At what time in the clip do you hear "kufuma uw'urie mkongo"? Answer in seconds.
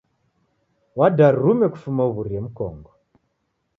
1.73-2.91